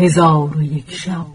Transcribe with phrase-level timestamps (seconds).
[0.00, 1.26] هزار و یک شب.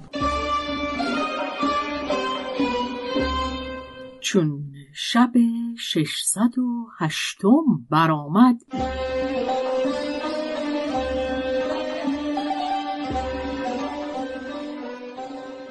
[4.22, 5.32] چون شب
[5.78, 8.62] ششصد و هشتم برآمد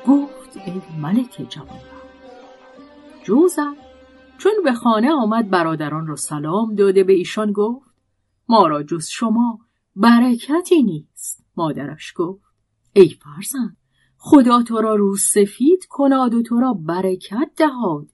[0.06, 1.68] گفت ای ملک جوان
[3.24, 3.74] جوزر
[4.38, 7.90] چون به خانه آمد برادران را سلام داده به ایشان گفت
[8.48, 9.58] ما را جز شما
[9.96, 12.43] برکتی نیست مادرش گفت.
[12.96, 13.76] ای فرزند
[14.16, 18.07] خدا تو را روز سفید کناد و تو را برکت دهاد.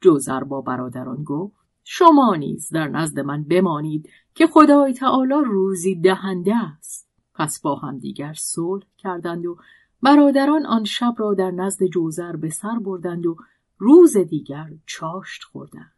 [0.00, 6.56] جوزر با برادران گفت شما نیز در نزد من بمانید که خدای تعالی روزی دهنده
[6.56, 7.08] است.
[7.34, 9.56] پس با هم دیگر صلح کردند و
[10.02, 13.36] برادران آن شب را در نزد جوزر به سر بردند و
[13.78, 15.94] روز دیگر چاشت خوردند.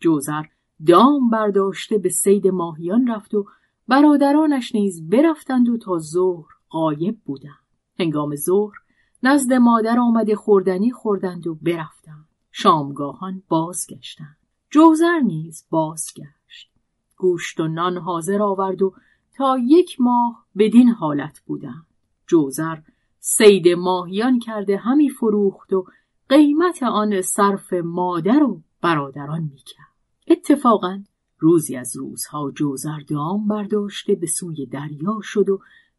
[0.00, 0.42] جوزر
[0.86, 3.46] دام برداشته به سید ماهیان رفت و
[3.88, 7.64] برادرانش نیز برفتند و تا ظهر غایب بودند.
[7.98, 8.74] هنگام ظهر
[9.22, 12.28] نزد مادر آمده خوردنی خوردند و برفتند.
[12.52, 14.36] شامگاهان بازگشتند.
[14.70, 16.70] جوزر نیز بازگشت.
[17.16, 18.94] گوشت و نان حاضر آورد و
[19.36, 21.86] تا یک ماه بدین حالت بودند.
[22.26, 22.76] جوزر
[23.18, 25.84] سید ماهیان کرده همی فروخت و
[26.28, 29.94] قیمت آن صرف مادر و برادران می‌کرد
[30.28, 31.02] اتفاقا
[31.38, 35.58] روزی از روزها جوزر دام برداشته به سوی دریا شد و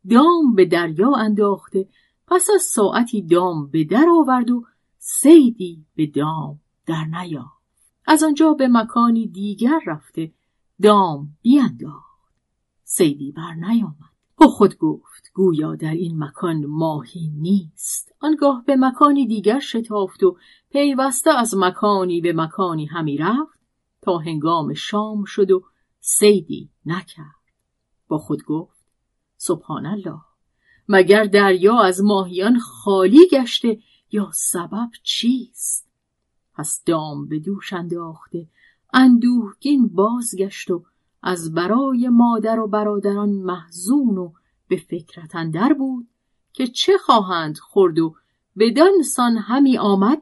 [0.09, 1.87] دام به دریا انداخته
[2.27, 4.65] پس از ساعتی دام به در آورد و
[4.97, 7.45] سیدی به دام در نیا
[8.05, 10.31] از آنجا به مکانی دیگر رفته
[10.81, 12.15] دام بیانداخت
[12.83, 14.15] سیدی بر نیامد.
[14.37, 18.15] با خود گفت گویا در این مکان ماهی نیست.
[18.19, 20.37] آنگاه به مکانی دیگر شتافت و
[20.69, 23.59] پیوسته از مکانی به مکانی همی رفت
[24.01, 25.63] تا هنگام شام شد و
[25.99, 27.35] سیدی نکرد.
[28.07, 28.74] با خود گفت
[29.37, 30.21] سبحان الله
[30.87, 33.79] مگر دریا از ماهیان خالی گشته
[34.11, 35.87] یا سبب چیست؟
[36.53, 38.47] پس دام به دوش انداخته
[38.93, 40.83] اندوهگین بازگشت و
[41.23, 44.31] از برای مادر و برادران محزون و
[44.67, 46.07] به فکرت اندر بود
[46.53, 48.15] که چه خواهند خورد و
[48.57, 50.21] بدان سان همی آمد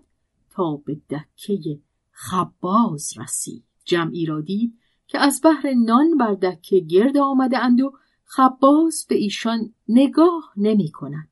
[0.49, 1.79] تا به دکه
[2.11, 3.63] خباز رسید.
[3.85, 7.93] جمعی را دید که از بحر نان بر دکه گرد آمده اند و
[8.35, 11.27] خباز به ایشان نگاه نمی کند.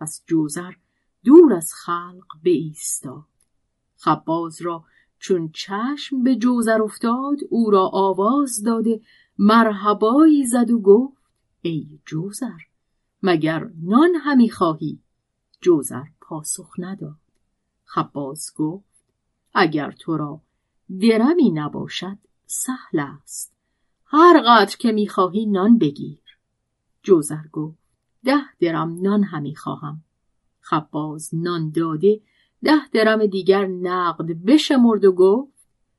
[0.00, 0.72] پس جوزر
[1.24, 3.24] دور از خلق به ایستاد.
[3.96, 4.84] خباز را
[5.18, 9.00] چون چشم به جوزر افتاد او را آواز داده
[9.38, 11.22] مرحبایی زد و گفت
[11.62, 12.58] ای جوزر
[13.22, 15.00] مگر نان همی خواهی
[15.60, 17.20] جوزر پاسخ نداد
[17.84, 19.04] خباز گفت
[19.54, 20.40] اگر تو را
[21.00, 23.60] درمی نباشد سهل است
[24.12, 26.19] هر قدر که می‌خواهی نان بگیر
[27.02, 27.78] جوزر گفت
[28.24, 30.04] ده درم نان همی خواهم.
[30.60, 32.20] خباز نان داده
[32.64, 35.52] ده درم دیگر نقد بشمرد و گفت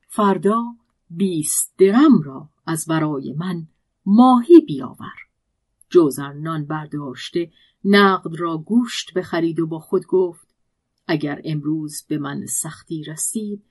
[0.07, 0.63] فردا
[1.09, 3.67] بیست درم را از برای من
[4.06, 5.13] ماهی بیاور.
[5.90, 7.51] جوزر نان برداشته
[7.85, 10.47] نقد را گوشت بخرید و با خود گفت
[11.07, 13.63] اگر امروز به من سختی رسید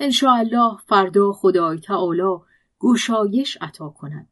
[0.00, 2.38] الله فردا خدای تعالی
[2.78, 4.28] گوشایش عطا کند.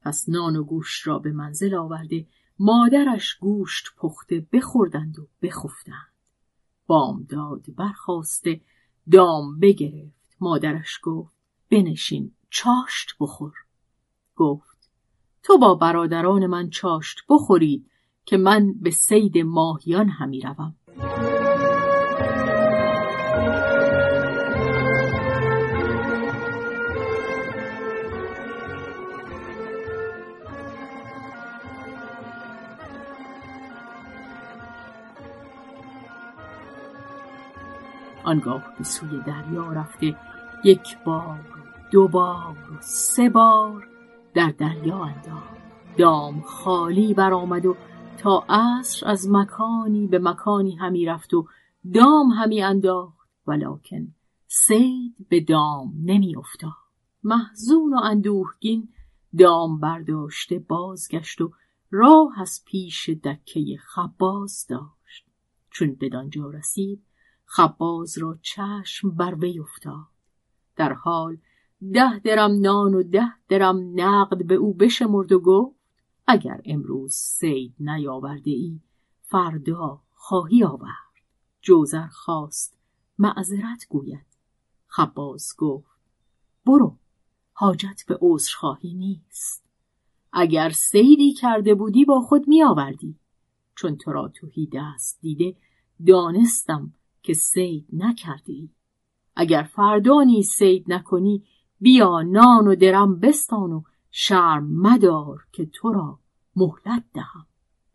[0.00, 2.26] پس نان و گوشت را به منزل آورده
[2.58, 6.12] مادرش گوشت پخته بخوردند و بخفتند.
[6.86, 8.60] بامداد برخواسته
[9.10, 10.18] دام بگرفت.
[10.40, 11.34] مادرش گفت
[11.70, 13.52] بنشین چاشت بخور.
[14.36, 14.90] گفت
[15.42, 17.90] تو با برادران من چاشت بخورید
[18.24, 20.74] که من به سید ماهیان همی روم.
[38.24, 40.16] آنگاه به سوی دریا رفته
[40.64, 41.40] یک بار
[41.90, 43.88] دو بار سه بار
[44.34, 45.58] در دریا انداخت.
[45.98, 47.76] دام خالی برآمد و
[48.18, 51.46] تا عصر از مکانی به مکانی همی رفت و
[51.94, 53.28] دام همی انداخت.
[53.46, 54.14] ولکن
[54.46, 56.72] سید به دام نمی افتاد.
[57.24, 58.88] محزون و اندوهگین
[59.38, 61.52] دام برداشته بازگشت و
[61.90, 65.26] راه از پیش دکه خباز داشت.
[65.70, 67.02] چون بدانجا رسید
[67.50, 70.06] خباز را چشم بر وی افتاد.
[70.76, 71.38] در حال
[71.92, 75.76] ده درم نان و ده درم نقد به او بشمرد و گفت
[76.26, 78.80] اگر امروز سید نیاورده ای
[79.22, 81.14] فردا خواهی آورد.
[81.62, 82.78] جوزر خواست
[83.18, 84.26] معذرت گوید.
[84.86, 85.98] خباز گفت
[86.66, 86.96] برو
[87.52, 88.18] حاجت به
[88.56, 89.64] خواهی نیست.
[90.32, 93.16] اگر سیدی کرده بودی با خود می آوردی
[93.74, 95.56] چون تو را توهی دست دیده
[96.06, 96.92] دانستم
[97.28, 98.70] که سید نکردی.
[99.36, 101.44] اگر فردانی سید نکنی
[101.80, 106.18] بیا نان و درم بستان و شرم مدار که تو را
[106.56, 107.46] مهلت دهم.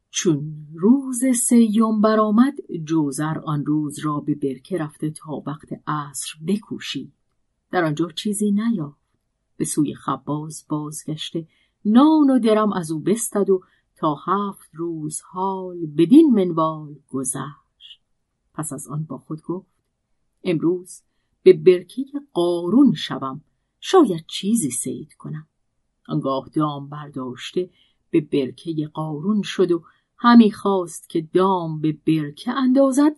[0.09, 2.53] چون روز سیوم برآمد
[2.83, 7.13] جوزر آن روز را به برکه رفته تا وقت عصر بکوشید
[7.71, 9.17] در آنجا چیزی نیافت.
[9.57, 11.47] به سوی خباز بازگشته
[11.85, 13.61] نان و درم از او بستد و
[13.95, 17.62] تا هفت روز حال بدین منوال گذشت
[18.53, 19.71] پس از آن با خود گفت
[20.43, 21.01] امروز
[21.43, 23.41] به برکه قارون شوم
[23.79, 25.47] شاید چیزی سید کنم.
[26.07, 27.69] آنگاه دام برداشته
[28.09, 29.83] به برکه قارون شد و
[30.17, 33.15] همی خواست که دام به برکه اندازد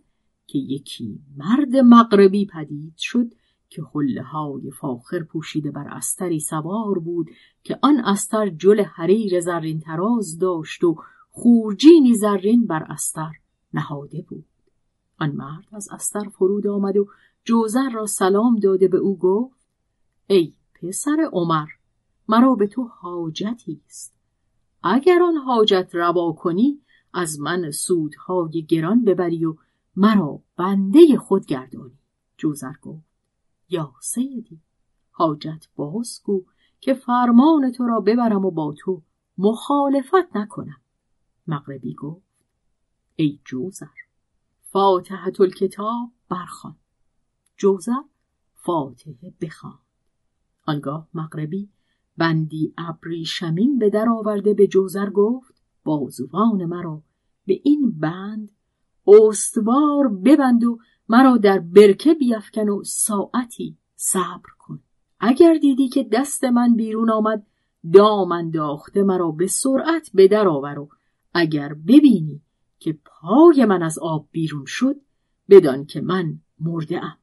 [0.47, 3.33] که یکی مرد مغربی پدید شد
[3.69, 7.29] که حله های فاخر پوشیده بر استری سوار بود
[7.63, 10.95] که آن استر جل حریر زرین تراز داشت و
[11.29, 13.31] خورجینی زرین بر استر
[13.73, 14.45] نهاده بود.
[15.19, 17.07] آن مرد از استر فرود آمد و
[17.43, 19.55] جوزر را سلام داده به او گفت
[20.27, 21.67] ای پسر عمر
[22.27, 24.15] مرا به تو حاجتی است.
[24.83, 26.81] اگر آن حاجت روا کنی
[27.13, 29.55] از من سودهای گران ببری و
[29.95, 31.99] مرا بنده خود گردانی.
[32.37, 33.05] جوزر گفت
[33.69, 34.61] یا سیدی
[35.11, 36.43] حاجت بازگو
[36.79, 39.01] که فرمان تو را ببرم و با تو
[39.37, 40.81] مخالفت نکنم.
[41.47, 42.25] مغربی گفت
[43.15, 44.04] ای جوزر
[44.75, 46.75] فاتحت الکتاب برخوان.
[47.57, 48.01] جوزر
[48.55, 49.79] فاتحه بخوان
[50.67, 51.69] آنگاه مغربی
[52.17, 57.03] بندی ابریشمین به در آورده به جوزر گفت بازوان مرا
[57.45, 58.51] به این بند
[59.07, 60.79] استوار ببند و
[61.09, 64.79] مرا در برکه بیافکن و ساعتی صبر کن.
[65.19, 67.45] اگر دیدی که دست من بیرون آمد
[67.93, 70.89] دام انداخته مرا به سرعت به در آور و
[71.33, 72.41] اگر ببینی
[72.85, 74.95] که پای من از آب بیرون شد
[75.49, 77.17] بدان که من مرده ام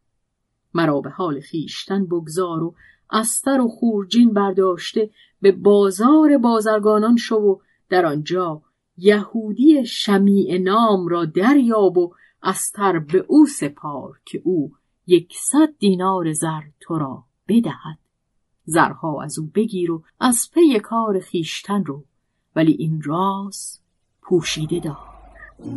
[0.75, 2.75] مرا به حال خیشتن بگذار و
[3.11, 5.11] استر و خورجین برداشته
[5.41, 8.63] به بازار بازرگانان شو و در آنجا
[8.97, 14.73] یهودی شمیع نام را دریاب و استر به او سپار که او
[15.07, 17.99] یکصد دینار زر تو را بدهد.
[18.65, 22.05] زرها از او بگیر و از پی کار خیشتن رو
[22.57, 23.81] ولی این راز
[24.23, 25.12] پوشیده دار.
[25.63, 25.71] پس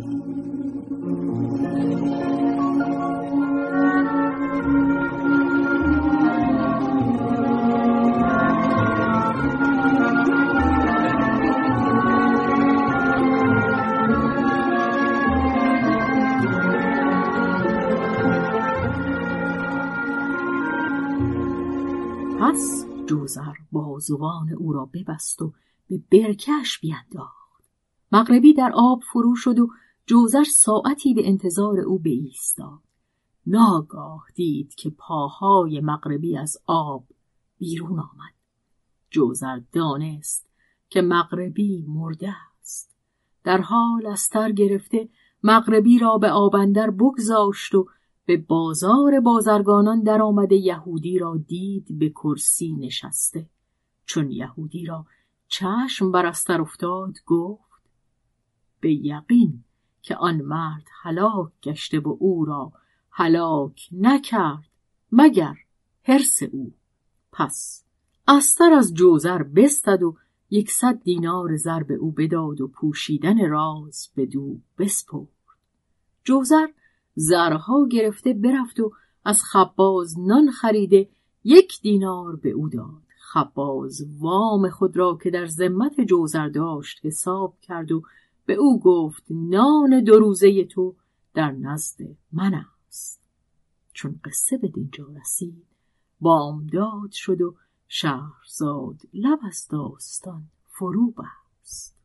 [23.06, 23.42] جوزر
[23.72, 25.52] بازوان او را ببست و
[25.88, 27.45] به برکش بینداخت.
[28.12, 29.68] مغربی در آب فرو شد و
[30.06, 32.80] جوزر ساعتی به انتظار او بایستاد.
[33.46, 37.04] ناگاه دید که پاهای مغربی از آب
[37.58, 38.34] بیرون آمد.
[39.10, 40.50] جوزر دانست
[40.88, 42.96] که مغربی مرده است.
[43.44, 45.08] در حال استر گرفته
[45.42, 47.86] مغربی را به آبندر بگذاشت و
[48.26, 53.50] به بازار بازرگانان در آمده یهودی را دید به کرسی نشسته.
[54.04, 55.06] چون یهودی را
[55.48, 57.65] چشم بر استر افتاد گفت
[58.86, 59.64] به یقین
[60.02, 62.72] که آن مرد هلاک گشته و او را
[63.10, 64.70] هلاک نکرد
[65.12, 65.54] مگر
[66.02, 66.72] حرس او.
[67.32, 67.84] پس
[68.28, 70.16] استر از جوزر بستد و
[70.50, 75.28] یکصد دینار زر به او بداد و پوشیدن راز به دو بسپرد.
[76.24, 76.66] جوزر
[77.14, 78.92] زرها گرفته برفت و
[79.24, 81.08] از خباز نان خریده
[81.44, 83.06] یک دینار به او داد.
[83.18, 88.02] خباز وام خود را که در ذمت جوزر داشت حساب کرد و
[88.46, 90.94] به او گفت نان دو روزه تو
[91.34, 92.00] در نزد
[92.32, 93.20] من است.
[93.92, 95.66] چون قصه به دینجا رسید
[96.20, 97.54] بامداد شد و
[97.88, 101.96] شهرزاد لب از داستان فرو بست.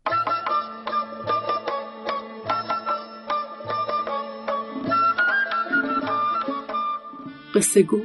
[7.56, 8.02] قصه گو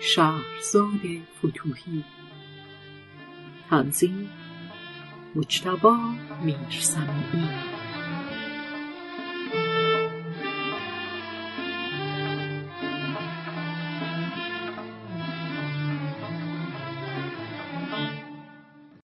[0.00, 1.00] شهرزاد
[1.38, 2.04] فتوهی
[3.70, 4.30] تنظیم
[5.36, 5.98] مجتبا
[6.44, 7.48] میرسمی